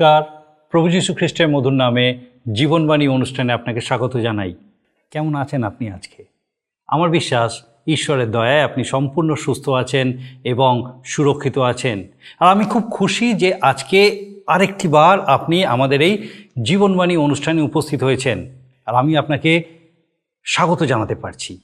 [0.00, 2.18] নমস্কার। প্রভু যীশু খ্রিস্টের মধুর নামে
[2.52, 4.54] জীবনবাণী অনুষ্ঠানে আপনাকে স্বাগত জানাই।
[5.10, 6.24] কেমন আছেন আপনি আজকে?
[6.88, 12.04] আমার বিশ্বাস, ঈশ্বরের দয়ায় আপনি সম্পূর্ণ সুস্থ আছেন এবং সুরক্ষিত আছেন।
[12.40, 16.28] আর আমি খুব খুশি যে আজকে আরেকটি বার আপনি আমাদের এই
[16.62, 18.50] জীবনবাণী অনুষ্ঠানে উপস্থিত হয়েছেন।
[18.86, 19.64] আর আমি আপনাকে
[20.44, 21.60] স্বাগত জানাতে পারছি।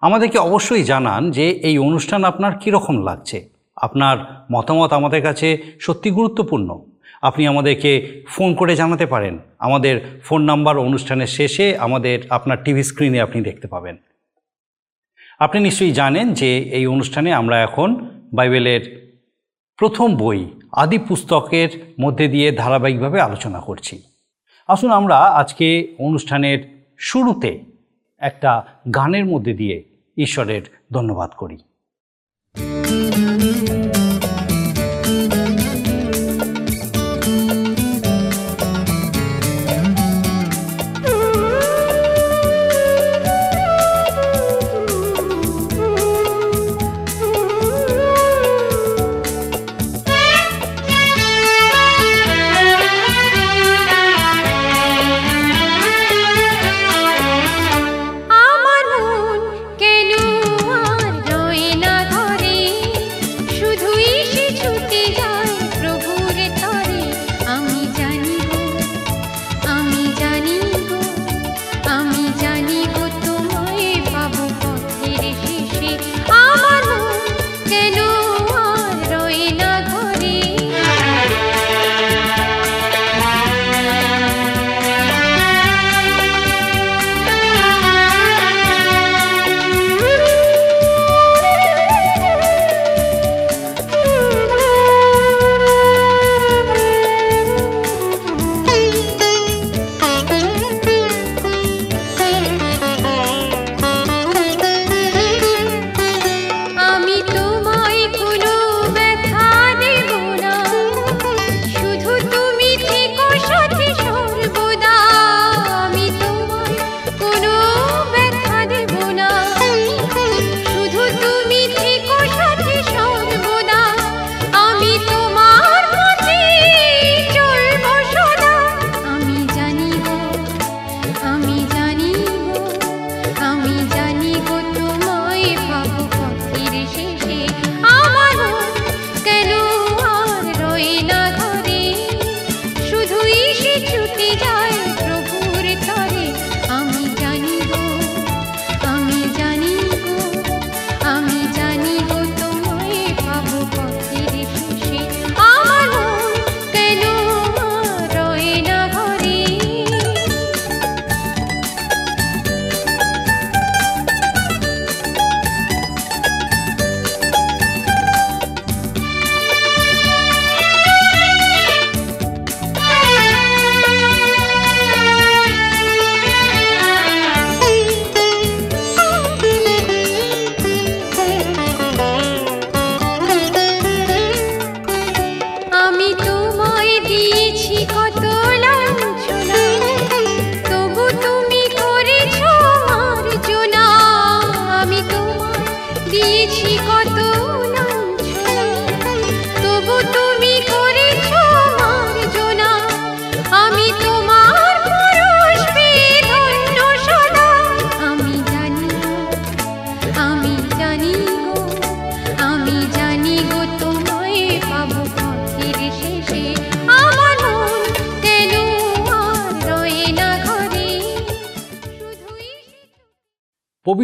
[0.00, 3.48] আমাদেরকে অবশ্যই জানান যে এই অনুষ্ঠান আপনার কীরকম লাগছে?
[3.76, 6.80] আপনার মতামত আমাদের কাছে সত্যি গুরুত্বপূর্ণ।
[7.22, 13.20] আপনি আমাদেরকে ফোন করে জানাতে পারেন। আমাদের ফোন নাম্বার অনুষ্ঠানের শেষে আমাদের আপনার টিভি স্ক্রিনে
[13.20, 13.96] আপনি দেখতে পাবেন।
[15.38, 19.08] আপনি নিশ্চয়ই জানেন যে এই অনুষ্ঠানে আমরা এখন বাইবেলের
[19.76, 24.02] প্রথম বই আদি পুস্তকের মধ্যে দিয়ে ধারাবাহিকভাবে আলোচনা করছি।
[24.68, 27.64] আসুন আমরা আজকে অনুষ্ঠানের শুরুতে
[28.18, 29.84] একটা গানের মধ্যে দিয়ে
[30.16, 31.58] ঈশ্বরের ধন্যবাদ করি।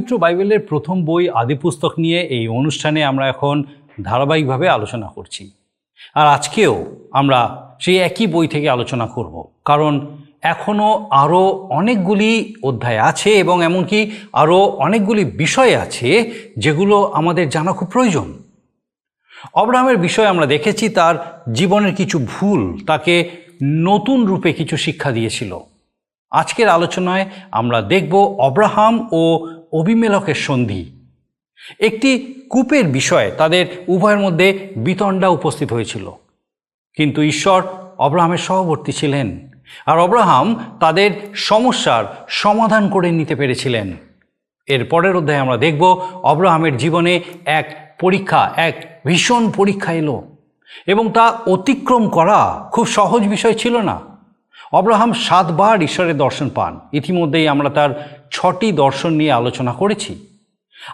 [0.04, 3.56] পবিত্র বাইবেলের প্রথম বই আদিপুস্তক নিয়ে এই অনুষ্ঠানে আমরা এখন
[4.02, 5.42] ধারাবাহিকভাবে আলোচনা করছি।
[6.14, 6.74] আর আজকেও
[7.12, 7.40] আমরা
[7.80, 9.34] সেই একই বই থেকে আলোচনা করব।
[9.64, 9.92] কারণ
[10.42, 14.00] এখনও আরও অনেকগুলি অধ্যায় আছে এবং এমনকি
[14.32, 16.10] আরও অনেকগুলি বিষয় আছে
[16.58, 18.28] যেগুলো আমাদের জানা খুব প্রয়োজন।
[19.54, 21.14] অব্রাহামের বিষয়ে আমরা দেখেছি, তার
[21.52, 23.14] জীবনের কিছু ভুল, তাকে
[23.62, 25.52] নতুন রূপে কিছু শিক্ষা দিয়েছিল।
[26.32, 29.22] আজকের আলোচনায় আমরা দেখব অব্রাহাম ও
[29.74, 30.90] অবিমেলকের সন্ধি।
[31.80, 36.10] একটি কূপের বিষয়ে তাদের উভয়ের মধ্যে বিতণ্ডা উপস্থিত হয়েছিল।
[36.96, 37.62] কিন্তু ঈশ্বর
[37.98, 39.50] অব্রাহামের সহবর্তী ছিলেন
[39.86, 43.96] আর অব্রাহাম তাদের সমস্যার সমাধান করে নিতে পেরেছিলেন।
[44.66, 45.84] এর পরের অধ্যায়ে আমরা দেখব
[46.22, 50.22] অব্রাহামের জীবনে এক পরীক্ষা, এক ভীষণ পরীক্ষা এলো
[50.86, 54.00] এবং তা অতিক্রম করা খুব সহজ বিষয় ছিল না।
[54.72, 60.26] অব্রাহাম সাতবার ঈশ্বরের দর্শন পান। ইতিমধ্যেই আমরা তার ছটি দর্শন নিয়ে আলোচনা করেছি।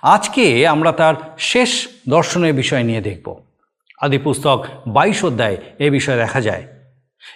[0.02, 3.42] আজকে আমরা তার শেষ দর্শনের বিষয় নিয়ে দেখব।
[4.00, 6.62] আদি পুস্তক বাইশ অধ্যায় এ বিষয়ে দেখা যায়।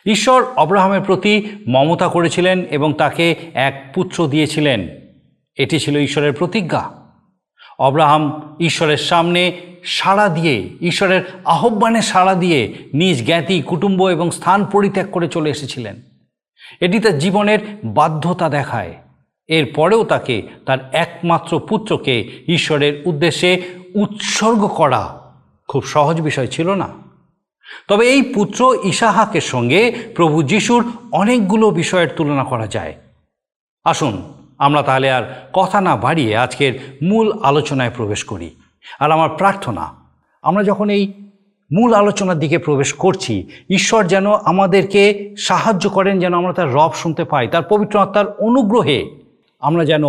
[0.06, 4.88] ঈশ্বর অব্রাহামের প্রতি মমতা করেছিলেন এবং তাকে এক পুত্র দিয়েছিলেন।
[5.56, 6.90] এটি ছিল ঈশ্বরের প্রতিজ্ঞা।
[7.78, 15.10] অব্রাহাম ঈশ্বরের সামনে সাড়া দিয়ে, ঈশ্বরের আহ্বানে সাড়া দিয়ে নিজ জ্ঞাতি, কুটুম্ব এবং স্থান পরিত্যাগ
[15.10, 16.02] করে চলে এসেছিলেন।
[16.80, 18.94] এটি তার জীবনের বাধ্যতা দেখায়।
[19.48, 23.62] এরপরেও তাকে তার একমাত্র পুত্রকে ঈশ্বরের উদ্দেশ্যে
[23.94, 25.20] উৎসর্গ করা
[25.68, 26.88] খুব সহজ বিষয় ছিল না।
[27.88, 32.94] তবে এই পুত্র ইসাহাকের সঙ্গে প্রভু যিশুর অনেকগুলো বিষয়ের তুলনা করা যায়।
[33.84, 38.50] আসুন, আমরা তাহলে আর কথা না বাড়িয়ে আজকের মূল আলোচনায় প্রবেশ করি।
[39.00, 39.94] আর আমার প্রার্থনা,
[40.42, 41.12] আমরা যখন এই
[41.72, 47.24] মূল আলোচনার দিকে প্রবেশ করছি, ঈশ্বর যেন আমাদেরকে সাহায্য করেন, যেন আমরা তার রব শুনতে
[47.24, 49.23] পাই, তার পবিত্র আত্মার অনুগ্রহে
[49.64, 50.04] আমরা যেন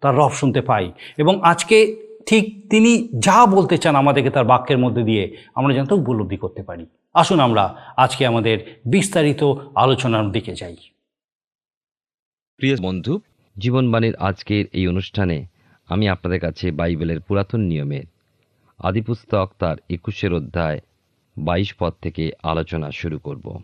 [0.00, 1.78] তার রব শুনতে পাই। এবং আজকে
[2.26, 6.62] ঠিক তিনি যা বলতে চান আমাদেরকে তার বাক্যের মধ্যে দিয়ে আমরা যেন তা উপলব্ধি করতে
[6.62, 7.64] পারি। আসুন আমরা
[7.96, 8.56] আজকে আমাদের
[8.86, 9.42] বিস্তারিত
[9.74, 10.76] আলোচনার দিকে যাই।
[12.56, 13.20] প্রিয় বন্ধু,
[13.56, 15.46] জীবনবাণীর আজকের এই অনুষ্ঠানে
[15.88, 18.04] আমি আপনাদের কাছে বাইবেলের পুরাতন নিয়মের
[18.78, 20.80] আদিপুস্তক তার একুশের অধ্যায়
[21.36, 23.60] বাইশ পদ থেকে আলোচনা শুরু করব।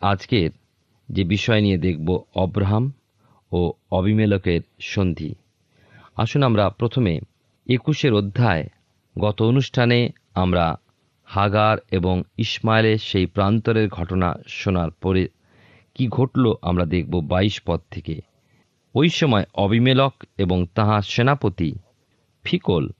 [0.00, 0.50] আজকের
[1.08, 2.92] যে বিষয় নিয়ে দেখব অব্রাহাম
[3.52, 5.34] ও অবিমেলকের সন্ধি।
[6.16, 7.20] আসুন আমরা প্রথমে
[7.70, 8.68] একুশের অধ্যায়,
[9.18, 10.76] গত অনুষ্ঠানে আমরা
[11.24, 15.28] হাগার এবং ইসমাইলের সেই প্রান্তরের ঘটনা শোনার পরে
[15.94, 18.20] কি ঘটল আমরা দেখব বাইশ পদ থেকে।
[18.94, 21.72] ওই সময় অবিমেলক এবং তাহার সেনাপতি
[22.42, 22.90] ফিকল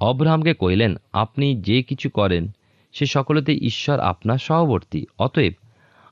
[0.00, 2.50] অব্রাহামকে কইলেন আপনি যে কিছু করেন,
[2.92, 5.52] সে সকলেতে ঈশ্বর আপনার সহবর্তী। অতএব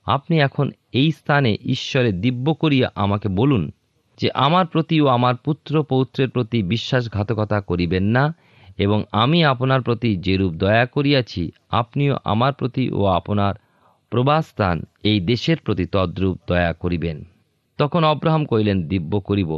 [0.05, 3.73] আপনি এখন এই স্থানে ঈশ্বরে দিব্য করিয়া আমাকে বলুন
[4.19, 8.25] যে আমার প্রতি ও আমার পুত্র পৌত্রের প্রতি বিশ্বাসঘাতকতা করিবেন না,
[8.79, 13.55] এবং আমি আপনার প্রতি যেরূপ দয়া করিয়াছি, আপনিও আমার প্রতি ও আপনার
[14.12, 17.17] প্রবাসস্থান এই দেশের প্রতি তদ্রূপ দয়া করিবেন।
[17.79, 19.50] তখন অব্রাহাম কইলেন দিব্য করিব।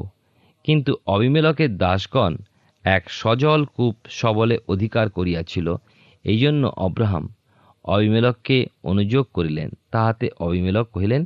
[0.65, 2.33] কিন্তু অবিমেলকের দাসগণ
[2.85, 5.67] এক সজল কূপ সবলে অধিকার করিয়াছিল।
[6.25, 7.25] এই জন্য অব্রাহাম
[7.85, 11.23] অবিমেলককে অনুযোগ করিলেন। তাহাতে অবিমেলক কহিলেন,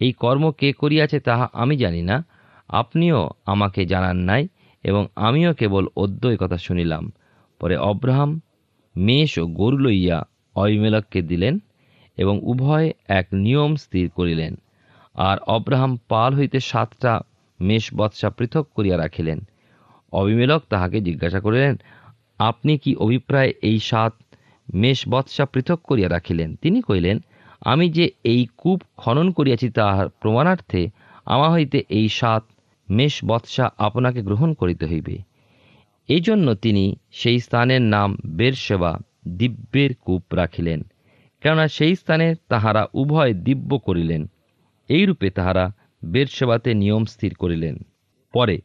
[0.00, 2.16] এই কর্ম কে করিয়াছে তাহা আমি জানি না।
[2.68, 4.48] আপনিও আমাকে জানান নাই
[4.84, 7.12] এবং আমিও কেবল অদ্য কথা শুনিলাম।
[7.60, 8.40] পরে অব্রাহাম
[8.96, 10.24] মেষ ও গরু লইয়া
[10.54, 11.58] অবিমেলককে দিলেন
[12.16, 14.54] এবং উভয় এক নিয়ম স্থির করিলেন।
[15.14, 17.20] আর অব্রাহাম পাল হইতে সাতটা
[17.60, 19.40] মেষ বৎসা পৃথক করিয়া রাখিলেন।
[20.12, 21.76] অবিমেলক তাহাকে জিজ্ঞাসা করিলেন,
[22.38, 24.12] আপনি কি অভিপ্রায় এই সাত
[24.74, 26.56] মেষ বৎসা পৃথক করিয়া রাখিলেন?
[26.56, 27.18] তিনি কইলেন
[27.60, 30.88] আমি যে এই কূপ খনন করিয়াছি তাহার প্রমাণার্থে
[31.26, 32.44] আমা হইতে এই সাত
[32.88, 35.16] মেষ বৎসা আপনাকে গ্রহণ করিতে হইবে।
[36.08, 38.92] এই জন্য তিনি সেই স্থানের নাম বেরসেবা
[39.38, 40.80] দিব্যের কূপ রাখিলেন,
[41.42, 44.22] কেননা সেই স্থানে তাহারা উভয় দিব্য করিলেন।
[44.88, 45.64] এইরূপে তাহারা
[46.04, 47.76] বেরসেবাতে নিয়ম স্থির করিলেন।
[48.34, 48.56] পরে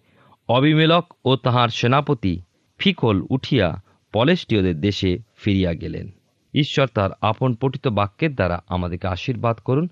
[0.50, 2.34] অবিমেলক ও তাহার সেনাপতি
[2.80, 3.68] ফিকল উঠিয়া
[4.14, 6.06] পলেষ্টীয়দের দেশে ফিরিয়া গেলেন।
[6.54, 9.88] ঈশ্বর তার আপন পঠিত বাক্যের দ্বারা আমাদেরকে আশীর্বাদ করুন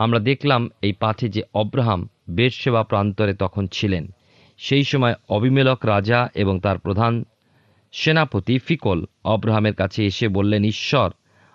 [0.00, 4.04] আমরা দেখলাম এই পাঠে যে অব্রাহাম বেরসেবা প্রান্তরে তখন ছিলেন।
[4.58, 7.24] সেই সময় অবিমেলক রাজা এবং তার প্রধান
[7.92, 11.10] সেনাপতি ফিকল অব্রাহামের কাছে এসে বললেন, ঈশ্বর,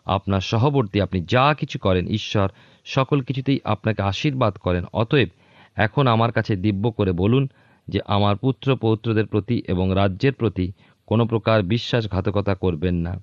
[0.05, 2.47] আপনার সহবর্তী আপনি যা কিছু করেন, ঈশ্বর,
[2.85, 5.29] সকল কিছুতেই আপনাকে আশীর্বাদ করেন। অতএব
[5.75, 7.43] এখন আমার কাছে দিব্য করে বলুন
[7.87, 10.71] যে আমার পুত্র পৌত্রদের প্রতি এবং রাজ্যের প্রতি
[11.07, 13.13] কোনো প্রকার বিশ্বাসঘাতকতা করবেন না।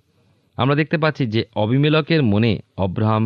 [0.56, 3.24] আমরা দেখতে পাচ্ছি যে অবিমেলকের মনে অব্রাহাম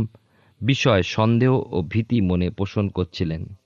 [0.61, 3.57] বিষয় সন্দেহ ও ভীতি মনে পোষণ করছিলেন।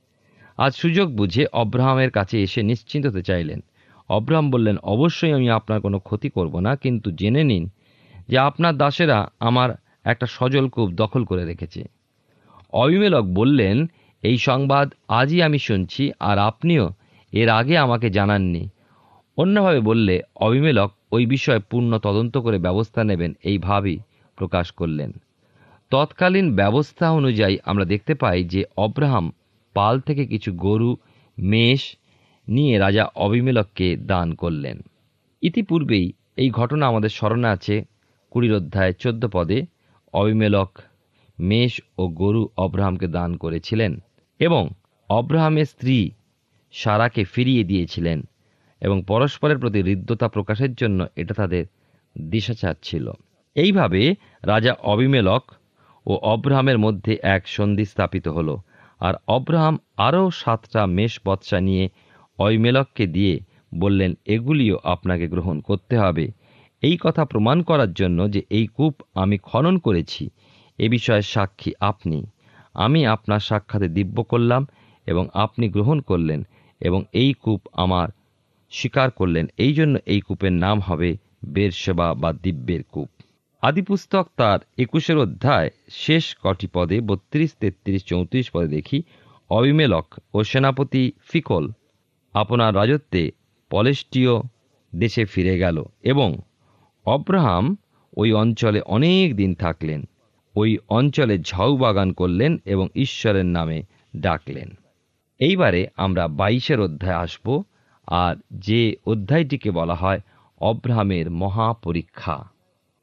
[0.59, 3.61] আজ সুযোগ বুঝে অব্রাহামের কাছে এসে নিশ্চিন্ত হতে চাইলেন।
[4.09, 7.70] অব্রাহাম বললেন, অবশ্যই আমি আপনার কোনো ক্ষতি করব না, কিন্তু জেনে নিন
[8.28, 9.70] যে আপনার দাসেরা আমার
[10.04, 11.85] একটা সজল কূপ দখল করে রেখেছে।
[12.73, 13.87] অবিমেলক বললেন,
[14.23, 16.92] এই সংবাদ আজই আমি শুনছি আর আপনিও
[17.32, 18.68] এর আগে আমাকে জানাননি।
[19.37, 23.99] অন্যভাবে বললে, অবিমেলক ওই বিষয়ে পূর্ণ তদন্ত করে ব্যবস্থা নেবেন এইভাবেই
[24.37, 25.12] প্রকাশ করলেন।
[25.90, 29.32] তৎকালীন ব্যবস্থা অনুযায়ী আমরা দেখতে পাই যে অব্রাহাম
[29.75, 30.97] পাল থেকে কিছু গরু,
[31.38, 31.97] মেষ
[32.49, 34.76] নিয়ে রাজা অবিমেলককে দান করলেন।
[35.42, 37.85] ইতিপূর্বেই এই ঘটনা আমাদের স্মরণে আছে।
[38.30, 39.66] কুড়ির অধ্যায় চোদ্দ পদে
[40.12, 40.78] অবিমেলক,
[41.38, 44.00] মেষ ও গরু অব্রাহামকে দান করেছিলেন
[44.40, 44.68] এবং
[45.09, 46.11] অব্রাহামের স্ত্রী
[46.73, 48.18] সারাকে ফিরিয়ে দিয়েছিলেন
[48.80, 51.64] এবং পরস্পরের প্রতি হৃদ্যতা প্রকাশের জন্য এটা তাদের
[52.18, 53.06] দিশাচার ছিল।
[53.56, 55.44] এইভাবে রাজা অবিমেলক
[56.07, 58.57] ও অব্রাহামের মধ্যে এক সন্ধি স্থাপিত হল,
[59.00, 61.88] আর অব্রাহাম আরও সাতটা মেষ বৎসা নিয়ে
[62.38, 63.40] অইমেলককে দিয়ে
[63.75, 66.30] বললেন, এগুলিও আপনাকে গ্রহণ করতে হবে।
[66.83, 70.30] এই কথা প্রমাণ করার জন্য যে এই কূপ আমি খনন করেছি,
[70.78, 72.25] এ বিষয়ে সাক্ষী আপনি।
[72.75, 74.66] আমি আপনার সাক্ষাতে দিব্য করলাম
[75.07, 76.45] এবং আপনি গ্রহণ করলেন
[76.80, 78.09] এবং এই কূপ আমার
[78.73, 83.11] স্বীকার করলেন। এই জন্য এই কূপের নাম হবে বেরসেবা বা দিব্যের কূপ।
[83.62, 89.02] আদিপুস্তক তার একুশের অধ্যায়, শেষ কটি পদে, বত্রিশ, তেত্রিশ, চৌত্রিশ পদে দেখি,
[89.50, 91.64] অবিমেলক ও সেনাপতি ফিকল
[92.35, 93.31] আপনার রাজত্বে
[93.71, 94.35] পলেষ্টীয়
[94.95, 96.38] দেশে ফিরে গেল এবং
[97.07, 97.76] অব্রাহাম
[98.17, 100.09] ওই অঞ্চলে অনেক দিন থাকলেন,
[100.55, 103.83] ওই অঞ্চলে ঝাউ বাগান করলেন এবং ঈশ্বরের নামে
[104.17, 104.69] ডাকলেন।
[105.40, 107.47] এইবারে আমরা বাইশের অধ্যায় আসব
[108.07, 110.21] আর যে অধ্যায়টিকে বলা হয়
[110.61, 112.37] অব্রাহামের মহাপরীক্ষা।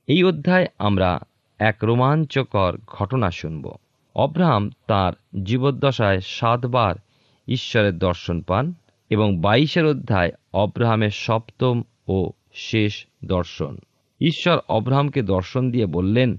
[0.07, 1.19] এই অধ্যায় আমরা
[1.59, 3.71] এক রোমাঞ্চকর ঘটনা শুনব।
[4.15, 6.95] অব্রাহাম তার জীবদ্দশায় সাতবার
[7.47, 8.73] ঈশ্বরের দর্শন পান
[9.09, 13.77] এবং বাইশের অধ্যায় অব্রাহামের সপ্তম ও শেষ দর্শন।
[14.21, 16.37] ঈশ্বর অব্রাহামকে দর্শন দিয়ে বললেন,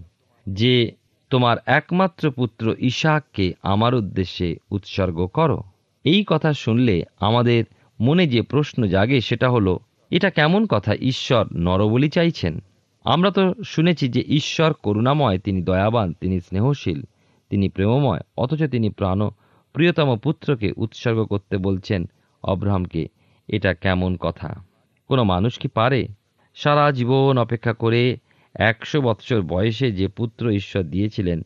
[0.49, 0.93] যে
[1.31, 5.63] তোমার একমাত্র পুত্র ইশাককে আমার উদ্দেশ্যে উৎসর্গ করো।
[6.05, 7.65] এই কথা শুনলে আমাদের
[8.01, 9.79] মনে যে প্রশ্ন জাগে সেটা হলো,
[10.11, 12.63] এটা কেমন কথা ঈশ্বর নরবলি চাইছেন?
[13.09, 17.03] আমরা তো শুনেছি যে ঈশ্বর করুণাময়, তিনি দয়াবান, তিনি স্নেহশীল,
[17.51, 19.31] তিনি প্রেমময়, অথচ তিনি প্রাণ,
[19.73, 22.05] প্রিয়তম পুত্রকে উৎসর্গ করতে বলছেন
[22.43, 23.09] অব্রাহামকে।
[23.49, 24.65] এটা কেমন কথা?
[25.09, 26.09] কোনো মানুষ কি পারে?
[26.55, 28.17] সারা জীবন অপেক্ষা করে
[28.55, 31.43] একশো বৎসর বয়সে যে পুত্র ঈশ্বর দিয়েছিলেন,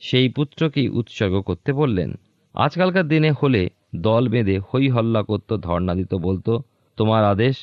[0.00, 2.14] সেই পুত্রকেই উৎসর্গ করতে বললেন।
[2.54, 6.62] আজকালকার দিনে হলে দল বেঁধে হৈ হল্লা করতো ধর্ণা দিত বলতো,
[6.96, 7.56] তোমার আদেশ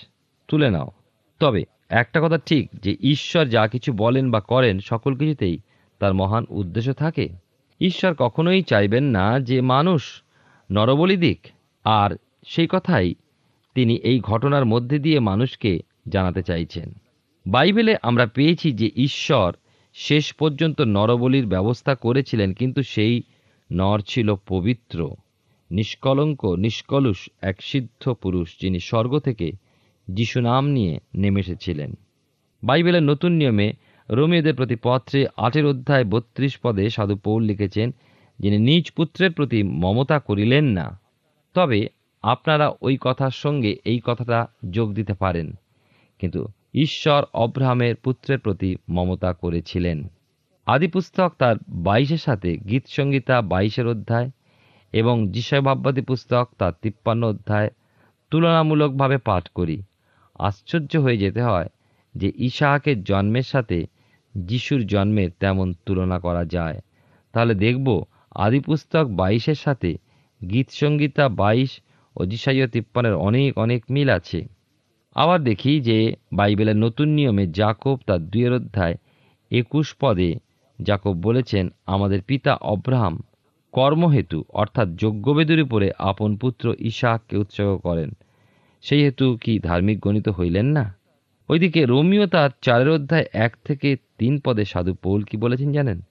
[0.47, 0.91] তুলে নাও।
[1.39, 5.59] তবে একটা কথা ঠিক, যে ঈশ্বর যা কিছু বলেন বা করেন সকল কিছুতেই
[5.99, 7.29] তার মহান উদ্দেশ্য থাকে।
[7.81, 10.23] ঈশ্বর কখনোই চাইবেন না যে মানুষ
[10.71, 11.39] নরবলি দিক,
[11.83, 13.15] আর সেই কথাই
[13.75, 16.93] তিনি এই ঘটনার মধ্যে দিয়ে মানুষকে জানাতে চাইছেন।
[17.47, 19.53] বাইবেলে আমরা পেয়েছি যে ঈশ্বর
[19.93, 23.21] শেষ পর্যন্ত নরবলির ব্যবস্থা করেছিলেন, কিন্তু সেই
[23.71, 25.11] নর ছিল পবিত্র,
[25.71, 29.51] নিষ্কলঙ্ক, নিষ্কলুষ এক সিদ্ধ পুরুষ যিনি স্বর্গ থেকে
[30.07, 31.93] যিশু নাম নিয়ে নেমে এসেছিলেন
[32.63, 33.73] বাইবেলের নতুন নিয়মে
[34.09, 37.91] রোমিওদের প্রতি পত্রে আটের অধ্যায় বত্রিশ পদে সাধু পৌল লিখেছেন,
[38.39, 40.99] যিনি নিজ পুত্রের প্রতি মমতা করিলেন না,
[41.53, 41.89] তবে
[42.21, 45.53] আপনারা ওই কথার সঙ্গে এই কথাটা যোগ দিতে পারেন।
[46.19, 50.07] কিন্তু ঈশ্বর অব্রাহামের পুত্রের প্রতি মমতা করেছিলেন।
[50.65, 54.29] আদিপুস্তক তার বাইশের সাথে গীত সঙ্গীতা বাইশের অধ্যায়
[54.93, 57.69] এবং যিশয় ভাববাদী পুস্তক তার তিপ্পান্ন অধ্যায়
[58.29, 59.81] তুলনামূলকভাবে পাঠ করি।
[60.39, 61.69] আশ্চর্য হয়ে যেতে হয়
[62.15, 63.85] যে ইশাহাকের জন্মের সাথে
[64.37, 66.79] যিশুর জন্মের তেমন তুলনা করা যায়।
[67.33, 68.03] তাহলে দেখব
[68.35, 69.97] আদিপুস্তক বাইশের সাথে
[70.49, 71.81] গীত সঙ্গীতা বাইশ
[72.15, 74.45] ও যিশাইয় তিপ্পানের অনেক অনেক মিল আছে।
[75.15, 78.95] আবার দেখি যে বাইবেলের নতুন নিয়মে জাকব তার দুয়ের অধ্যায়
[79.51, 80.35] একুশ পদে
[80.81, 83.21] জাকব বলেছেন, আমাদের পিতা অব্রাহাম
[83.71, 88.11] কর্মহেতু, অর্থাৎ যজ্ঞবেদুর উপরে আপন পুত্র ইশাককে উৎসর্গ করেন।
[88.85, 90.95] সেই হেতু কি ধার্মিক গণিত হইলেন না?
[91.49, 96.01] ওইদিকে রোমিও তার চারের অধ্যায় এক থেকে তিন পদে সাধু পৌল কি বলেছেন জানেন?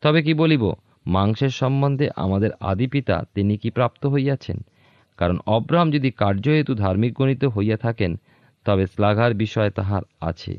[0.00, 0.72] তবে কি বলিব,
[1.06, 4.58] মাংসের সম্বন্ধে আমাদের আদি পিতা তিনি কি প্রাপ্ত হইয়াছেন?
[5.16, 8.16] কারণ অব্রাহাম যদি কার্যহেতু ধার্মিক গণিত হইয়া থাকেন,
[8.64, 10.58] তবে শ্লাঘার বিষয় তাহার আছে।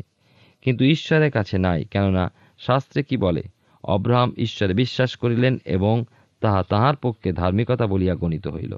[0.62, 3.44] কিন্তু ঈশ্বরের কাছে নাই, কেননা শাস্ত্রে কি বলে,
[3.84, 6.04] অব্রাহাম ঈশ্বরে বিশ্বাস করিলেন এবং
[6.42, 8.76] তাহা তাহার পক্ষে ধার্মিকতা বলিয়া গণিত হইল।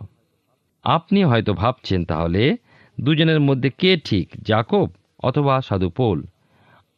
[0.83, 2.57] আপনি হয়তো ভাবছেন তাহলে
[2.99, 4.89] দুজনের মধ্যে কে ঠিক জাকব
[5.23, 6.23] অথবা সাধু পোল?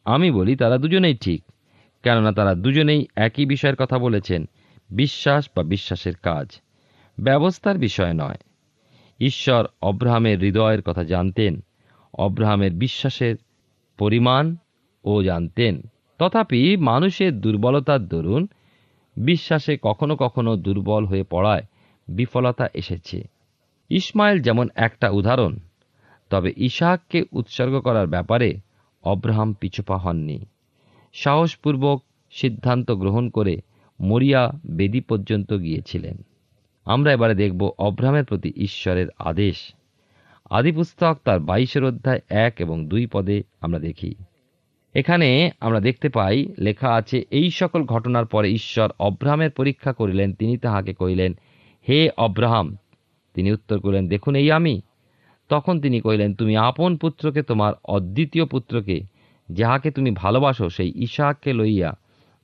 [0.04, 1.44] আমি বলি তারা দুজনেই ঠিক,
[2.02, 4.48] কেননা তারা দুজনেই একই বিষয়ের কথা বলেছেন,
[4.90, 6.60] বিশ্বাস বা বিশ্বাসের কাজ।
[7.20, 8.36] ব্যবস্থার বিষয় নয়।
[9.20, 11.60] ঈশ্বর অব্রাহামের হৃদয়ের কথা জানতেন,
[12.14, 13.36] অব্রাহামের বিশ্বাসের
[13.98, 14.56] পরিমাণ
[15.04, 15.82] ও জানতেন।
[16.18, 18.48] তথাপি মানুষের দুর্বলতার দরুন
[19.16, 21.62] বিশ্বাসে কখনো কখনো দুর্বল হয়ে পড়ায়
[22.08, 23.22] বিফলতা এসেছে।
[23.90, 25.56] ইসমাইল যেমন একটা উদাহরণ
[26.32, 28.58] তবে ইশাককে উৎসর্গ করার ব্যাপারে
[29.02, 30.44] অব্রাহাম পিছুপা হননি।
[31.12, 33.60] সাহসপূর্বক সিদ্ধান্ত গ্রহণ করে
[34.00, 36.16] মরিয়া বেদি পর্যন্ত গিয়েছিলেন।
[36.84, 39.74] আমরা এবারে দেখব অব্রাহামের প্রতি ঈশ্বরের আদেশ।
[40.50, 44.14] আদিপুস্তক তার বাইশের অধ্যায় এক এবং দুই পদে আমরা দেখি।
[44.94, 50.56] এখানে আমরা দেখতে পাই, লেখা আছে, এই সকল ঘটনার পরে ঈশ্বর অব্রাহামের পরীক্ষা করিলেন। তিনি
[50.56, 51.32] তাহাকে কহিলেন,
[51.88, 52.76] হে অব্রাহাম।
[53.34, 54.80] তিনি উত্তর করিলেন, দেখুন, এই আমি
[55.52, 59.00] তখন তিনি কহিলেন, তুমি আপন পুত্রকে, তোমার অদ্বিতীয় পুত্রকে,
[59.50, 61.92] যাহাকে তুমি ভালোবাসো, সেই ইশাককে লইয়া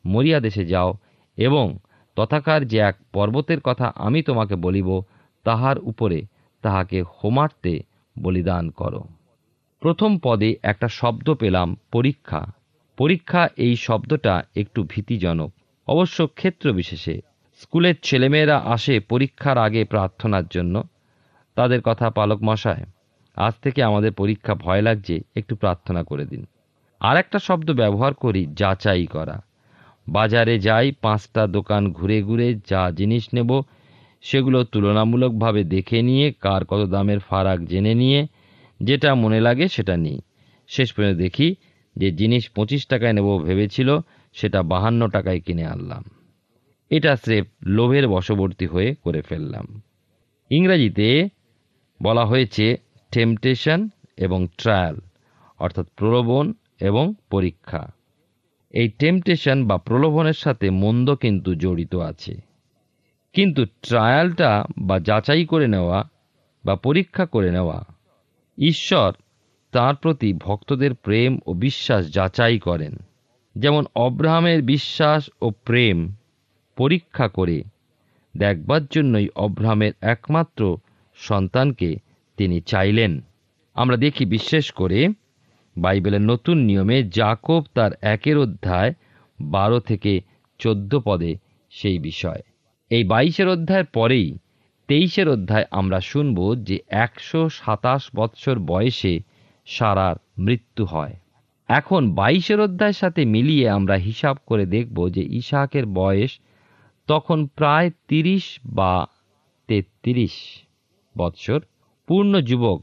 [0.07, 0.95] মরিয়া দেশে যাও
[1.37, 1.79] এবং
[2.17, 5.03] তথাকার যে এক পর্বতের কথা আমি তোমাকে বলিব,
[5.45, 6.23] তাহার উপরে
[6.62, 7.81] তাহাকে হোমার্তে
[8.23, 9.05] বলিদান করো।
[9.81, 12.47] প্রথম পদে একটা শব্দ পেলাম, পরীক্ষা।
[12.97, 15.53] পরীক্ষা এই শব্দটা একটু ভীতিজনক।
[15.87, 17.21] অবশ্য ক্ষেত্র বিশেষে।
[17.59, 20.83] স্কুলের ছেলেমেয়েরা আসে পরীক্ষার আগে প্রার্থনার জন্য।
[21.55, 22.85] তাদের কথা পালক মশায়।
[23.38, 26.47] আজ থেকে আমাদের পরীক্ষা ভয় লাগছে, একটু প্রার্থনা করে দিন।
[27.00, 29.42] আর একটা শব্দ ব্যবহার করি, যাচাই করা।
[30.09, 33.62] বাজারে যাই, পাঁচটা দোকান ঘুরে ঘুরে যা জিনিস নেব,
[34.23, 38.26] সেগুলো তুলনামূলকভাবে দেখে নিয়ে, কার কত দামের ফারাক জেনে নিয়ে,
[38.83, 40.21] যেটা মনে লাগে সেটা নিই।
[40.68, 41.54] শেষ পর্যন্ত দেখি
[41.97, 43.99] যে জিনিস পঁচিশ টাকায় নেব ভেবেছিল,
[44.33, 46.04] সেটা বাহান্ন টাকায় কিনে আনলাম।
[46.90, 49.83] এটা স্রেফ লোভের বশবর্তী হয়ে করে ফেললাম।
[50.50, 51.28] ইংরেজিতে
[52.02, 54.97] বলা হয়েছে টেম্পটেশন এবং ট্রায়াল
[55.59, 57.93] অর্থাৎ প্রলোভন এবং পরীক্ষা।
[58.71, 62.35] এই টেম্পটেশন বা প্রলোভনের সাথে মন্দ কিন্তু জড়িত আছে।
[63.33, 66.09] কিন্তু ট্রায়ালটা বা যাচাই করে নেওয়া
[66.65, 67.85] বা পরীক্ষা করে নেওয়া,
[68.59, 69.12] ঈশ্বর
[69.73, 72.97] তার প্রতি ভক্তদের প্রেম ও বিশ্বাস যাচাই করেন।
[73.57, 76.12] যেমন অব্রাহামের বিশ্বাস ও প্রেম
[76.77, 77.62] পরীক্ষা করে
[78.37, 80.79] দেখবার জন্যই অব্রাহামের একমাত্র
[81.15, 81.97] সন্তানকে
[82.38, 83.12] তিনি চাইলেন।
[83.76, 85.00] আমরা দেখি বিশেষ করে
[85.76, 88.92] বাইবেলের নতুন নিয়মে জাকব তার একের অধ্যায়
[89.40, 90.12] বারো থেকে
[90.61, 91.33] চোদ্দ পদে
[91.73, 92.42] সেই বিষয়।
[92.90, 94.28] এই বাইশের অধ্যায়ের পরেই
[94.88, 99.14] তেইশের অধ্যায় আমরা শুনব যে একশো সাতাশ বৎসর বয়সে
[99.66, 101.14] সারার মৃত্যু হয়।
[101.68, 106.33] এখন বাইশের অধ্যায়ের সাথে মিলিয়ে আমরা হিসাব করে দেখব যে ইসাহাকের বয়স
[107.09, 109.07] তখন প্রায় তিরিশ বা
[109.68, 110.35] তেত্রিশ
[111.18, 111.61] বৎসর।
[112.09, 112.83] পূর্ণ যুবক,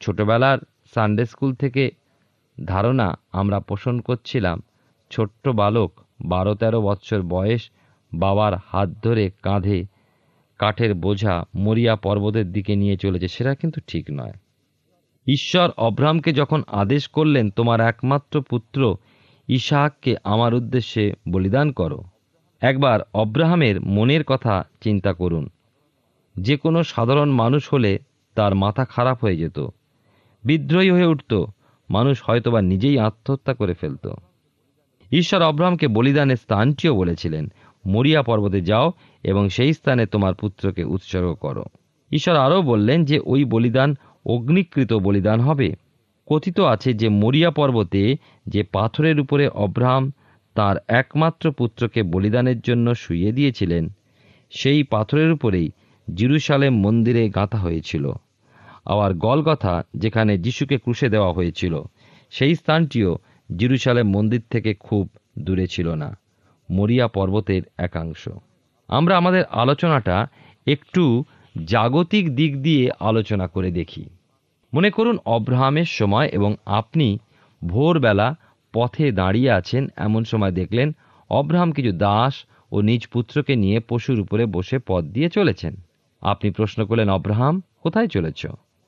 [0.00, 0.58] ছোটবেলার
[0.94, 1.90] সানডে স্কুল থেকে
[2.64, 4.62] ধারণা আমরা পোষণ করছিলাম,
[5.10, 5.92] ছোট্ট বালক
[6.24, 7.70] বারো তেরো বৎসর বয়স,
[8.14, 9.86] বাবার হাত ধরে কাঁধে
[10.58, 14.32] কাঠের বোঝা মরিয়া পর্বতের দিকে নিয়ে চলেছে, সেটা কিন্তু ঠিক নয়।
[15.26, 18.96] ঈশ্বর অব্রাহামকে যখন আদেশ করলেন, তোমার একমাত্র পুত্র
[19.48, 22.04] ইসাহাককে আমার উদ্দেশ্যে বলিদান করো।
[22.60, 25.50] একবার অব্রাহামের মনের কথা চিন্তা করুন।
[26.36, 27.98] যে কোনো সাধারণ মানুষ হলে
[28.36, 29.58] তার মাথা খারাপ হয়ে যেত।
[30.44, 31.44] বিদ্রোহী হয়ে উঠত।
[31.90, 34.08] মানুষ হয়তোবা নিজেই আত্মহত্যা করে ফেলত।
[35.12, 37.52] ঈশ্বর অব্রাহামকে বলিদানের স্থানটিও বলেছিলেন,
[37.86, 41.64] মরিয়া পর্বতে যাও এবং সেই স্থানে তোমার পুত্রকে উৎসর্গ করো।
[42.12, 43.94] ঈশ্বর আরও বললেন যে ওই বলিদান
[44.26, 45.76] অগ্নিকৃত বলিদান হবে।
[46.26, 50.12] কথিত আছে যে মরিয়া পর্বতে যে পাথরের উপরে অব্রাহাম
[50.54, 53.88] তার একমাত্র পুত্রকে বলিদানের জন্য শুইয়ে দিয়েছিলেন,
[54.50, 55.70] সেই পাথরের উপরেই
[56.14, 58.12] জিরুসালেম মন্দিরে গাঁথা হয়েছিল।
[58.86, 61.74] আবার গলগথা, যেখানে যিশুকে ক্রুশে দেওয়া হয়েছিল,
[62.32, 63.10] সেই স্থানটিও
[63.56, 65.04] জিরুসালেম মন্দির থেকে খুব
[65.38, 66.10] দূরে ছিল না,
[66.68, 68.22] মরিয়া পর্বতের একাংশ।
[68.88, 70.16] আমরা আমাদের আলোচনাটা
[70.66, 71.24] একটু
[71.64, 74.04] জাগতিক দিক দিয়ে আলোচনা করে দেখি।
[74.72, 77.18] মনে করুন, অব্রাহামের সময় এবং আপনি
[77.62, 78.28] ভোরবেলা
[78.74, 80.88] পথে দাঁড়িয়ে আছেন, এমন সময় দেখলেন
[81.30, 82.34] অব্রাহাম কিছু দাস
[82.72, 85.74] ও নিজ পুত্রকে নিয়ে পশুর উপরে বসে পথ দিয়ে চলেছেন।
[86.22, 88.42] আপনি প্রশ্ন করলেন, অব্রাহাম, কোথায় চলেছ?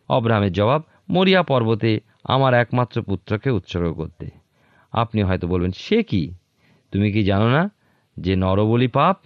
[0.08, 4.28] অব্রাহামের জবাব, মরিয়া পর্বতে আমার একমাত্র পুত্রকে উৎসর্গ করতে।
[4.92, 6.34] আপনি হয়তো বলবেন, সে কি?
[6.92, 7.70] তুমি কি জানো না
[8.20, 9.18] যে নরবলি পাপ?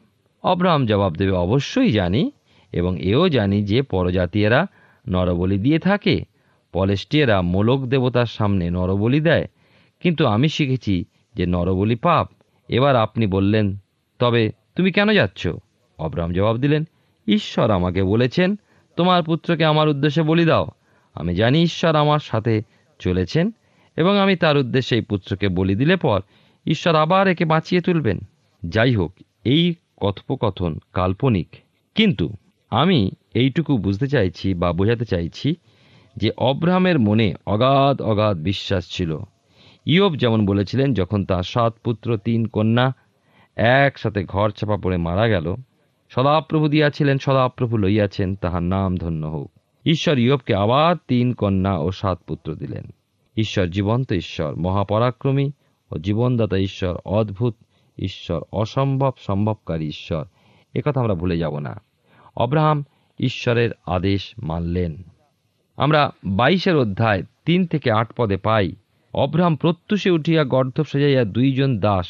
[0.43, 2.31] অব্রাহাম জবাব দেবে, অবশ্যই জানি
[2.73, 4.67] এবং এও জানি যে পরজাতীয়রা
[5.09, 6.25] নরবলি দিয়ে থাকে।
[6.73, 9.47] পলেস্টিয়ারা মোলক দেবতার সামনে নরবলি দেয়।
[10.01, 12.31] কিন্তু আমি শিখেছি যে নরবলি পাপ।
[12.69, 13.77] এবার আপনি বললেন,
[14.19, 15.49] তবে তুমি কেন যাচ্ছ?
[15.99, 16.85] অব্রাহাম জবাব দিলেন,
[17.27, 18.57] ঈশ্বর আমাকে বলেছেন
[18.97, 20.67] তোমার পুত্রকে আমার উদ্দেশ্যে বলি দাও।
[21.15, 22.63] আমি জানি ঈশ্বর আমার সাথে
[22.99, 23.51] চলেছেন
[23.97, 26.21] এবং আমি তার উদ্দেশ্যে এই পুত্রকে বলি দিলে পর
[26.67, 28.19] ঈশ্বর আবার একে বাঁচিয়ে তুলবেন।
[28.67, 29.13] যাই হোক
[29.45, 31.49] এই কথোপকথন কাল্পনিক।
[31.95, 32.31] কিন্তু
[32.71, 35.55] আমি এইটুকু বুঝতে চাইছি বা বোঝাতে চাইছি
[36.17, 39.19] যে অব্রাহামের মনে অগাধ অগাধ বিশ্বাস ছিল।
[39.87, 42.93] ইয়ব যেমন বলেছিলেন, যখন তার সাত পুত্র, তিন কন্যা
[43.57, 45.55] একসাথে ঘর চাপা পড়ে মারা গেল
[46.15, 49.51] সদাপ্রভু দিয়াছিলেন, সদাপ্রভু লইয়াছেন, তাহার নাম ধন্য হোক
[49.85, 52.85] ঈশ্বর ইয়বকে আবার তিন কন্যা ও সাত পুত্র দিলেন।
[53.37, 55.51] ঈশ্বর জীবন্ত ঈশ্বর, মহাপরাক্রমী
[55.91, 57.55] ও জীবনদাতা ঈশ্বর, অদ্ভুত
[57.99, 60.25] ঈশ্বর, অসম্ভব সম্ভবকারী ঈশ্বর।
[60.75, 61.83] একথা আমরা ভুলে যাব না।
[62.37, 62.85] অব্রাহাম
[63.21, 65.03] ঈশ্বরের আদেশ মানলেন।
[65.77, 68.73] আমরা বাইশের অধ্যায় তিন থেকে আট পদে পাই,
[69.15, 72.07] অব্রাহাম প্রত্যুষে উঠিয়া গর্ধব সাজাইয়া দুইজন দাস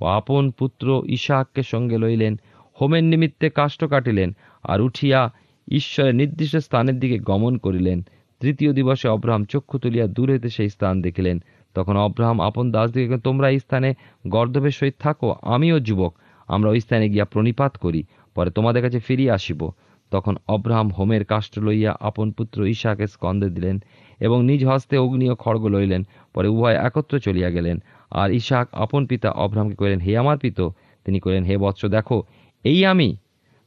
[0.00, 2.40] ও আপন পুত্র ইসাহাককে সঙ্গে লইলেন
[2.80, 4.32] হোমের নিমিত্তে কাষ্ঠ কাটিলেন
[4.64, 5.30] আর উঠিয়া
[5.68, 8.06] ঈশ্বরের নির্দিষ্ট স্থানের দিকে গমন করিলেন।
[8.40, 11.42] তৃতীয় দিবসে অব্রাহাম চক্ষু তুলিয়া দূর হইতে সেই স্থান দেখিলেন।
[11.74, 13.94] তখন অব্রাহাম আপন দাস দাসদিকে তোমরা এই স্থানে
[14.28, 16.14] গর্ধবের সহিত থাকো, আমিও যুবক।
[16.48, 19.70] আমরা ওই স্থানে গিয়া প্রণিপাত করি, পরে তোমাদের কাছে ফিরিয়া আসিব।
[20.10, 23.82] তখন অব্রাহাম হোমের কাষ্ঠ লইয়া আপন পুত্র ঈশাকে স্কন্দে দিলেন
[24.20, 29.06] এবং নিজ হস্তে অগ্নি ও খড়গ লইলেন, পরে উভয় একত্র চলিয়া গেলেন। আর ঈশাক আপন
[29.06, 30.60] পিতা অব্রাহামকে কহিলেন, হে আমার পিত!
[31.04, 32.22] তিনি কহিলেন, হে বৎস, দেখো
[32.66, 33.16] এই আমি?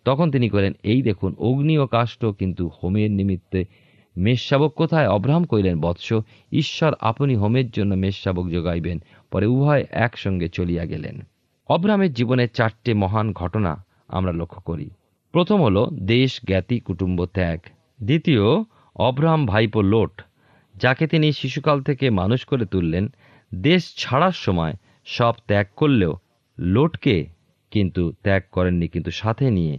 [0.05, 3.65] তখন তিনি কহিলেন, এই দেখুন, অগ্নি ও কাষ্ঠ কিন্তু হোমের নিমিত্তে
[4.17, 5.07] মেষশাবক কোথায়?
[5.07, 6.07] অব্রাহাম কহিলেন, বৎস,
[6.51, 8.97] ঈশ্বর আপনি হোমের জন্য মেষশাবক যোগাইবেন
[9.31, 11.15] পরে উভয় একসঙ্গে চলিয়া গেলেন।
[11.67, 14.89] অব্রাহামের জীবনে চারটে মহান ঘটনা আমরা লক্ষ্য করি।
[15.31, 17.59] প্রথম হলো, দেশ, জ্ঞাতি, কুটুম্ব, ত্যাগ।
[18.03, 18.43] দ্বিতীয়,
[18.95, 20.21] অব্রাহাম ভাইপো লোট,
[20.75, 23.05] যাকে তিনি শিশুকাল থেকে মানুষ করে তুললেন।
[23.55, 24.73] দেশ ছাড়ার সময়
[25.05, 26.13] সব ত্যাগ করলেও
[26.59, 27.38] লোটকে
[27.71, 29.75] কিন্তু ত্যাগ করেননি, কিন্তু সাথে নিয়ে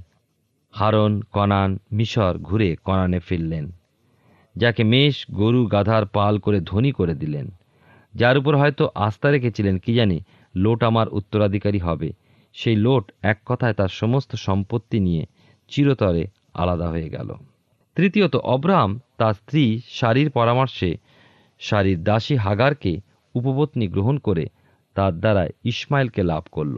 [0.75, 3.65] হারন, কনান, মিশর ঘুরে কনানে ফিরলেন,
[4.57, 7.47] যাকে মেষ, গরু, গাধার পাল করে ধনী করে দিলেন।
[8.15, 10.19] যার উপর হয়তো আস্থা রেখেছিলেন, কি জানি,
[10.55, 12.09] লোট আমার উত্তরাধিকারী হবে।
[12.55, 15.23] সেই লোট এক কথায় তার সমস্ত সম্পত্তি নিয়ে
[15.71, 16.23] চিরতরে
[16.55, 17.29] আলাদা হয়ে গেল।
[17.97, 20.91] তৃতীয়ত, অব্রাহাম তার স্ত্রী শারীর পরামর্শে
[21.61, 22.93] শারীর দাসী হাগারকে
[23.35, 24.45] উপপত্নী গ্রহণ করে
[24.97, 26.77] তার দ্বারা ইসমাইলকে লাভ করল।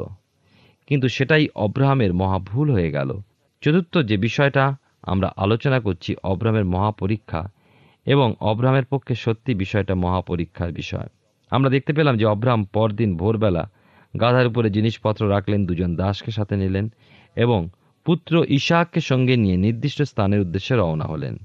[0.92, 3.18] কিন্তু সেটাই অব্রাহামের মহাভুল হয়ে গেল।
[3.60, 7.50] চতুর্থ যে বিষয়টা, আমরা আলোচনা করছি অব্রাহামের মহাপরীক্ষা
[8.06, 11.08] এবং অব্রাহামের পক্ষে সত্যি বিষয়টা মহাপরীক্ষার বিষয়।
[11.50, 13.70] আমরা দেখতে পেলাম যে অব্রাহাম পরদিন ভোরবেলা
[14.20, 16.88] গাধার উপরে জিনিসপত্র রাখলেন, দুজন দাসকে সাথে নিলেন
[17.36, 17.68] এবং
[18.04, 21.36] পুত্র ইশাককে সঙ্গে নিয়ে নির্দিষ্ট স্থানের উদ্দেশ্যে রওনা হলেন।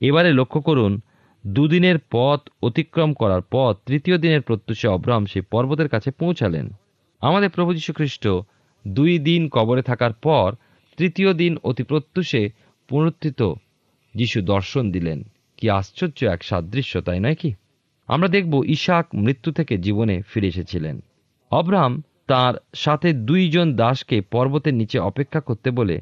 [0.00, 1.00] এবারে লক্ষ্য করুন,
[1.46, 6.70] দুদিনের পথ অতিক্রম করার পথ তৃতীয় দিনের প্রত্যুষে অব্রাহাম সেই পর্বতের কাছে পৌঁছালেন।
[7.20, 8.28] আমাদের প্রভু যীশু খ্রিস্ট
[8.88, 10.54] দুই দিন কবরে থাকার পর
[10.96, 12.50] তৃতীয় দিন অতি প্রত্যুষে
[12.88, 13.52] পুনরুত্থিত
[14.14, 15.22] যিশু দর্শন দিলেন।
[15.56, 17.54] কি আশ্চর্য এক সাদৃশ্য, তাই নয় কি?
[18.06, 21.00] আমরা দেখব ইশাক মৃত্যু থেকে জীবনে ফিরে এসেছিলেন।
[21.50, 26.00] অব্রাহাম তার সাথে দুইজন দাসকে পর্বতের নিচে অপেক্ষা করতে বলে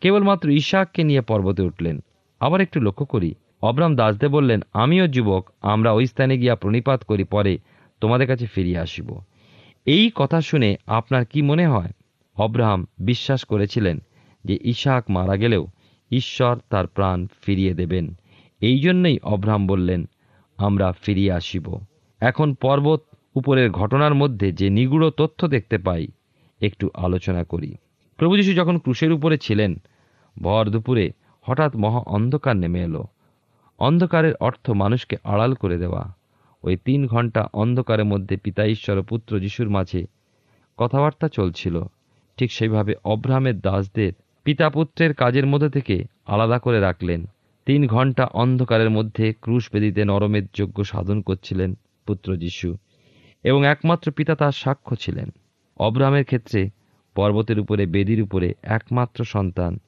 [0.00, 2.00] কেবলমাত্র ইশাককে নিয়ে পর্বতে উঠলেন।
[2.40, 7.24] আবার একটু লক্ষ্য করি। অব্রাম দাসদের বললেন, আমিও যুবক, আমরা ওই স্থানে গিয়া প্রণিপাত করি,
[7.24, 7.58] পরে
[8.00, 9.20] তোমাদের কাছে ফিরিয়ে আসিব।
[9.86, 11.90] এই কথা শুনে আপনার কি মনে হয়?
[12.36, 13.98] অব্রাহাম বিশ্বাস করেছিলেন
[14.44, 15.66] যে ইশাক মারা গেলেও
[16.10, 18.14] ঈশ্বর তার প্রাণ ফিরিয়ে দেবেন।
[18.60, 20.08] এই জন্যই অব্রাহাম বললেন,
[20.56, 21.78] আমরা ফিরিয়ে আসিব।
[22.20, 23.02] এখন পর্বত
[23.34, 26.08] উপরের ঘটনার মধ্যে যে নিগুড় তথ্য দেখতে পাই,
[26.60, 27.74] একটু আলোচনা করি।
[28.16, 29.76] প্রভু যীশু যখন ক্রুশের উপরে ছিলেন,
[30.42, 31.10] ভর দুপুরে
[31.42, 33.04] হঠাৎ মহা অন্ধকার নেমে এলো।
[33.78, 36.14] অন্ধকারের অর্থ মানুষকে আড়াল করে দেওয়া।
[36.62, 40.06] ওই তিন ঘণ্টা অন্ধকারের মধ্যে পিতা ঈশ্বর ও পুত্র যিশুর মাঝে
[40.76, 41.82] কথাবার্তা চলছিল।
[42.40, 44.12] ঠিক সেইভাবে অব্রাহামের দাসদের
[44.44, 47.26] পিতা পুত্রের কাজের মধ্যে থেকে আলাদা করে রাখলেন।
[47.66, 51.74] তিন ঘণ্টা অন্ধকারের মধ্যে ক্রুশ বেদিতে নরমের যোগ্য সাধন করছিলেন
[52.06, 52.76] পুত্র যিশু
[53.44, 55.28] এবং একমাত্র পিতা তার সাক্ষ্য ছিলেন।
[55.76, 56.70] অব্রাহামের ক্ষেত্রে
[57.14, 59.78] পর্বতের উপরে, বেদির উপরে একমাত্র সন্তান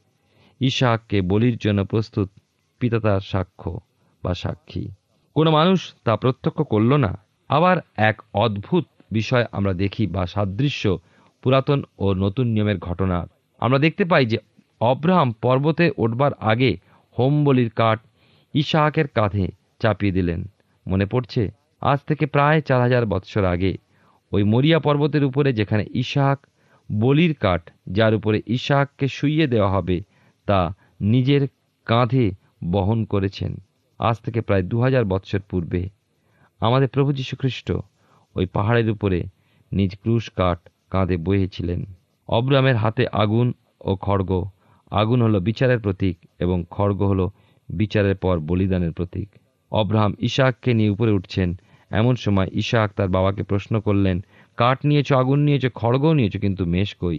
[0.60, 2.30] ইশাককে বলির জন্য প্রস্তুত
[2.78, 3.80] পিতা তার সাক্ষ্য
[4.22, 4.88] বা সাক্ষী।
[5.34, 10.98] কোনো মানুষ তা প্রত্যক্ষ করল না। আবার এক অদ্ভুত বিষয় আমরা দেখি বা সাদৃশ্য
[11.42, 13.26] পুরাতন ও নতুন নিয়মের ঘটনার
[13.60, 14.38] আমরা দেখতে পাই যে
[14.80, 16.76] অব্রাহাম পর্বতে উঠবার আগে
[17.18, 17.98] হোম বলির কাঠ
[18.54, 19.48] ইশাহাকের কাঁধে
[19.80, 20.44] চাপিয়ে দিলেন।
[20.86, 21.50] মনে পড়ছে,
[21.80, 23.76] আজ থেকে প্রায় চার হাজার বৎসর আগে
[24.32, 26.46] ওই মরিয়া পর্বতের উপরে যেখানে ইশাহাক
[27.00, 30.00] বলির কাঠ, যার উপরে ইশাহাককে শুইয়ে দেওয়া হবে,
[30.46, 31.48] তা নিজের
[31.84, 32.30] কাঁধে
[32.70, 33.56] বহন করেছেন।
[33.98, 35.88] আজ থেকে প্রায় দু হাজার বৎসর পূর্বে।
[36.60, 37.72] আমাদের প্রভু যীশু খ্রিস্ট
[38.34, 39.24] ওই পাহাড়ের উপরে
[39.72, 40.58] নিজ ক্রুশ কাঠ
[40.92, 41.80] কাঁধে বয়েছিলেন
[42.28, 43.46] অব্রামের হাতে আগুন
[43.84, 44.30] ও খড়গ।
[44.92, 47.26] আগুন হলো বিচারের প্রতীক এবং খড়গ হলো
[47.68, 49.28] বিচারের পর বলিদানের প্রতীক।
[49.72, 51.48] অব্রাহাম ইশাককে নিয়ে উপরে উঠছেন।
[51.90, 54.16] এমন সময় ইশাক তার বাবাকে প্রশ্ন করলেন,
[54.58, 57.18] কাঠ নিয়েছো, আগুন নিয়েছো, খড়গও নিয়েছো, কিন্তু মেষ কই?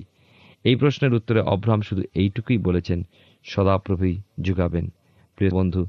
[0.65, 2.99] এই প্রশ্নের উত্তরে অব্রাহাম শুধু এইটুকুই বলেছেন,
[3.45, 4.85] সদাপ্রভুই যুগাবেন।
[5.37, 5.81] প্রিয় বন্ধু,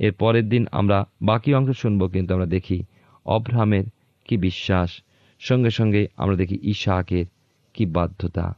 [0.00, 2.78] এর পরের দিন আমরা বাকি অংশ শুনব, কিন্তু আমরা দেখি
[3.26, 3.86] অব্রাহামের
[4.28, 4.90] কি বিশ্বাস।
[5.44, 7.26] সঙ্গে সঙ্গে আমরা দেখি ইশাকের
[7.74, 8.56] কি বাধ্যতা।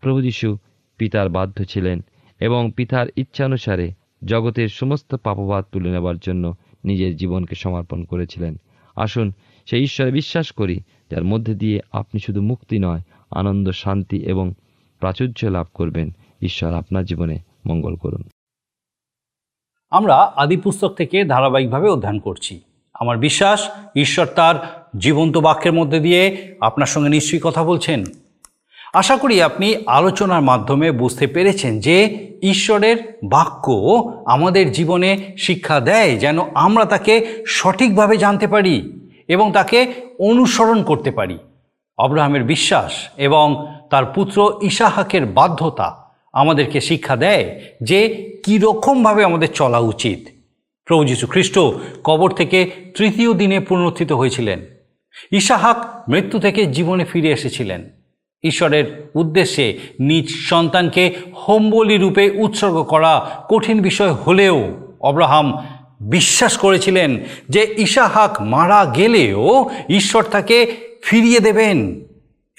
[0.00, 0.58] প্রভু যীশু
[0.96, 2.04] পিতার বাধ্য ছিলেন
[2.40, 3.92] এবং পিতার ইচ্ছানুসারে
[4.24, 8.56] জগতের সমস্ত পাপবাদ তুলে নেবার জন্য নিজের জীবনকে সমর্পণ করেছিলেন।
[8.96, 9.32] আসুন
[9.66, 14.54] সেই ঈশ্বরে বিশ্বাস করি, যার মধ্যে দিয়ে আপনি শুধু মুক্তি নয়, আনন্দ, শান্তি এবং
[15.00, 16.10] প্রাচুর্য লাভ করবেন।
[16.42, 18.22] ঈশ্বর আপনার জীবনে মঙ্গল করুন।
[19.90, 22.60] আমরা আদি পুস্তক থেকে ধারাবাহিকভাবে অধ্যয়ন করছি।
[23.00, 28.04] আমার বিশ্বাস, ঈশ্বর তার জীবন্ত বাক্যের মধ্যে দিয়ে আপনার সঙ্গে নিশ্চয়ই কথা বলছেন।
[28.92, 33.72] আশা করি আপনি আলোচনার মাধ্যমে বুঝতে পেরেছেন যে ঈশ্বরের বাক্য
[34.26, 38.92] আমাদের জীবনে শিক্ষা দেয় যেন আমরা তাকে সঠিকভাবে জানতে পারি
[39.28, 41.38] এবং তাকে অনুসরণ করতে পারি।
[41.98, 45.96] অব্রাহামের বিশ্বাস এবং তার পুত্র ইসাহাকের বাধ্যতা
[46.32, 50.37] আমাদেরকে শিক্ষা দেয় যে কীরকমভাবে আমাদের চলা উচিত।
[50.88, 51.58] প্রভু যীশু খ্রিস্ট
[52.04, 54.66] কবর থেকে তৃতীয় দিনে পুনরুত্থিত হয়েছিলেন।
[55.32, 57.88] ইসাহাক মৃত্যু থেকে জীবনে ফিরে এসেছিলেন।
[58.44, 61.14] ঈশ্বরের উদ্দেশ্যে নিজ সন্তানকে
[61.48, 65.66] হোমবলি রূপে উৎসর্গ করা কঠিন বিষয় হলেও অব্রাহাম
[66.00, 72.00] বিশ্বাস করেছিলেন যে ইসাহাক মারা গেলেও ঈশ্বর তাকে ফিরিয়ে দেবেন।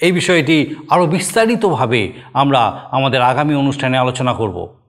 [0.00, 4.79] এই বিষয়টি আরও বিস্তারিতভাবে আমরা আমাদের আগামী অনুষ্ঠানে আলোচনা করব।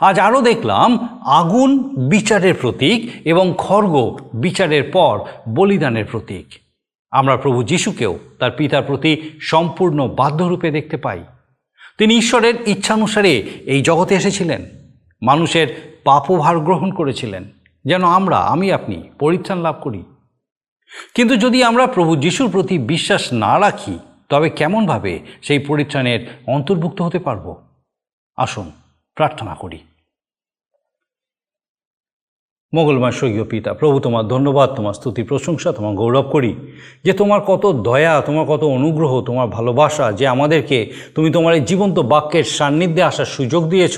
[0.00, 6.46] আজ আরও দেখলাম আগুন বিচারের প্রতীক এবং খর্গ বিচারের পর বলিদানের প্রতীক।
[7.10, 11.24] আমরা প্রভু যিশুকেও তার পিতার প্রতি সম্পূর্ণ বাধ্যরূপে দেখতে পাই।
[11.98, 14.64] তিনি ঈশ্বরের ইচ্ছানুসারে এই জগতে এসেছিলেন।
[15.22, 17.44] মানুষের পাপভার গ্রহণ করেছিলেন।
[17.84, 20.02] যেন আমরা, আমি আপনি, পরিত্রাণ লাভ করি।
[21.14, 23.98] কিন্তু যদি আমরা প্রভু যিশুর প্রতি বিশ্বাস না রাখি,
[24.28, 27.56] তবে কেমনভাবে সেই পরিত্রাণের অন্তর্ভুক্ত হতে পারব?
[28.36, 28.70] আসুন
[29.18, 29.78] প্রার্থনা করি।
[32.72, 36.50] মঙ্গলময় স্বর্গীয় পিতা, প্রভু তোমার ধন্যবাদ, তোমার স্তুতি, প্রশংসা, তোমার গৌরব করি
[37.04, 40.78] যে তোমার কত দয়া, তোমার কত অনুগ্রহ, তোমার ভালোবাসা যে আমাদেরকে
[41.14, 43.96] তুমি তোমার এই জীবন্ত বাক্যের সান্নিধ্যে আসার সুযোগ দিয়েছ,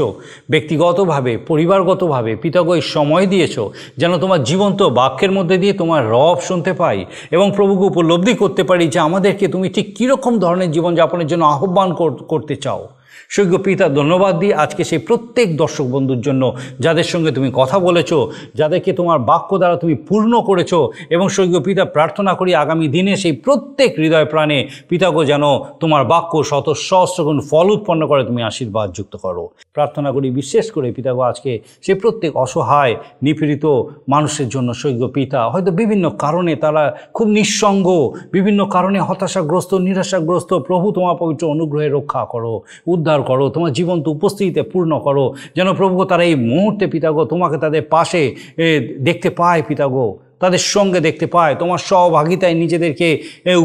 [0.51, 3.57] ব্যক্তিগতভাবে, পরিবারগতভাবে পিতাগো সময় দিয়েছ,
[4.01, 6.99] যেন তোমার জীবন্ত বাক্যের মধ্যে দিয়ে তোমার রব শুনতে পাই
[7.31, 11.89] এবং প্রভুকে উপলব্ধি করতে পারি যে আমাদেরকে তুমি ঠিক কীরকম ধরনের জীবনযাপনের জন্য আহ্বান
[12.33, 12.83] করতে চাও।
[13.31, 16.43] সৈক্য পিতা ধন্যবাদ দিই আজকে সেই প্রত্যেক দর্শক বন্ধুর জন্য
[16.85, 18.11] যাদের সঙ্গে তুমি কথা বলেছ,
[18.61, 20.73] যাদেরকে তোমার বাক্য দ্বারা তুমি পূর্ণ করেছ
[21.15, 24.59] এবং সৈক্য পিতা প্রার্থনা করি আগামী দিনে সেই প্রত্যেক হৃদয় প্রাণে
[24.91, 25.45] পিতাগো যেন
[25.83, 29.45] তোমার বাক্য শত সহস্রগুণ ফল উৎপন্ন করে তুমি আশীর্বাদ যুক্ত করো।
[29.77, 31.51] প্রার্থনা করি বিশেষ করে পিতাগো আজকে
[31.85, 33.65] সেই প্রত্যেক অসহায়, নিপীড়িত
[34.15, 36.83] মানুষের জন্য সৈক্য পিতা হয়তো বিভিন্ন কারণে তারা
[37.17, 37.87] খুব নিঃসঙ্গ,
[38.37, 42.55] বিভিন্ন কারণে হতাশাগ্রস্ত, নিরাশাগ্রস্ত, প্রভু তোমার পবিত্র অনুগ্রহে রক্ষা করো,
[42.95, 45.25] উদ্ধার করো, তোমার জীবন্ত উপস্থিতিতে পূর্ণ করো।
[45.57, 48.23] যেন প্রভু তারা এই মুহূর্তে পিতাগো, তোমাকে তাদের পাশে
[49.09, 50.07] দেখতে পায় পিতাগো।
[50.43, 53.09] তাদের সঙ্গে দেখতে পায়। তোমার সহভাগিতায় নিজেদেরকে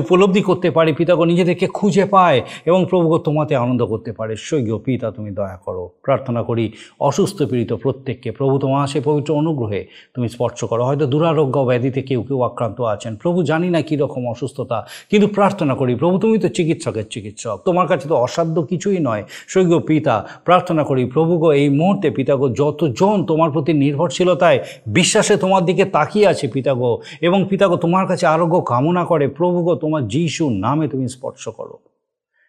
[0.02, 5.08] উপলব্ধি করতে পারে পিতাগো নিজেদেরকে খুঁজে পায় এবং প্রভুগো তোমাতে আনন্দ করতে পারে। সৈক্য পিতা,
[5.18, 6.66] তুমি দয়া করো। প্রার্থনা করি,
[7.10, 9.82] অসুস্থ পীড়িত প্রত্যেককে, প্রভু তোমার সে পবিত্র অনুগ্রহে
[10.16, 14.78] তুমি স্পর্শ করো। হয়তো দুরারোগ্য ব্যাধিতে কেউ কেউ আক্রান্ত আছেন। প্রভু জানি না কীরকম অসুস্থতা,
[15.12, 19.76] কিন্তু প্রার্থনা করি, প্রভু তুমি তো চিকিৎসকের চিকিৎসক। তোমার কাছে তো অসাধ্য কিছুই নয়। সৈক্য
[19.90, 20.16] পিতা,
[20.48, 24.60] প্রার্থনা করি, প্রভুগো এই মুহূর্তে পিতাগো যতজন তোমার প্রতি নির্ভরশীলতায়,
[24.98, 30.08] বিশ্বাসে তোমার দিকে তাকিয়ে আছে পিতাগো এবং পিতাগো তোমার কাছে আরোগ্য কামনা করে প্রভুগো তোমার
[30.08, 31.78] যিশুর নামে তুমি স্পর্শ করো,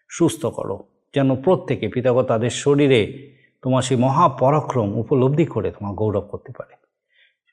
[0.09, 6.53] সুস্থ করো, যেন প্রত্যেকে পিতাগো তাদের শরীরে তোমার সেই মহাপরাক্রম উপলব্ধি করে তোমার গৌরব করতে
[6.53, 6.75] পারে।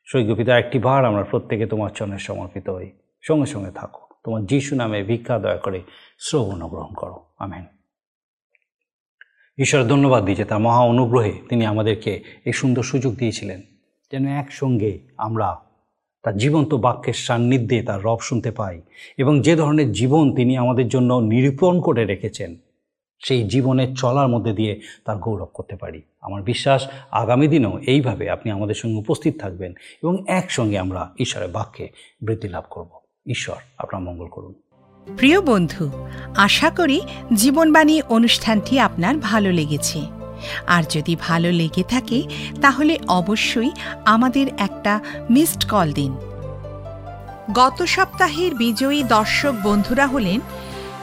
[0.05, 4.75] সৈক্য পিতা, একটি বার আমরা প্রত্যেকে তোমার চরণে সমর্পিত হই। সঙ্গে সঙ্গে থাকো। তোমার যিশু
[4.75, 5.81] নামে ভিক্ষা দয়া করে
[6.19, 7.65] শ্রবণ গ্রহণ করো। আমেন।
[9.57, 13.61] ঈশ্বর, ধন্যবাদ দিয়েছে তার মহা অনুগ্রহে তিনি আমাদেরকে এই সুন্দর সুযোগ দিয়েছিলেন,
[14.11, 15.72] যেন একসঙ্গে আমরা
[16.23, 18.81] তার জীবন্ত বাক্যের সান্নিধ্যে তার রব শুনতে পাই
[19.17, 22.55] এবং যে ধরনের জীবন তিনি আমাদের জন্য নিরূপণ করে রেখেছেন,
[23.25, 28.51] সেই জীবনের চলার মধ্যে দিয়ে তার গৌরব করতে পারি। আমার বিশ্বাস আগামী দিনেও এইভাবে আপনি
[28.51, 31.89] আমাদের সঙ্গে উপস্থিত থাকবেন এবং একসঙ্গে আমরা ঈশ্বরের বাক্যে
[32.21, 32.89] বৃদ্ধি লাভ করব।
[33.27, 34.53] ঈশ্বর আপনার মঙ্গল করুন।
[35.17, 35.89] প্রিয় বন্ধু,
[36.35, 37.01] আশা করি
[37.33, 40.22] জীবনবাণী অনুষ্ঠানটি আপনার ভালো লেগেছে।
[40.67, 42.19] আর যদি ভালো লেগে থাকে,
[42.61, 43.71] তাহলে অবশ্যই
[44.05, 46.11] আমাদের একটা মিসড কল দিন।
[47.53, 50.39] গত সপ্তাহের বিজয়ী দর্শক বন্ধুরা হলেন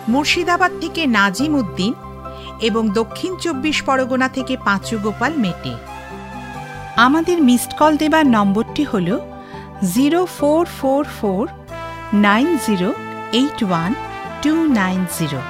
[0.08, 1.92] মুর্শিদাবাদ থেকে নাজিম উদ্দিন
[2.60, 5.74] এবং দক্ষিণ চব্বিশ পরগনা থেকে পাঁচু গোপাল মেটে।
[6.96, 9.08] আমাদের মিসড কল দেবার নম্বরটি হল
[9.94, 11.48] zero four four four
[12.12, 12.88] nine zero
[13.32, 13.94] eight one
[14.42, 15.40] two nine zero.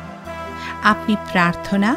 [0.82, 1.96] আপনি প্রার্থনা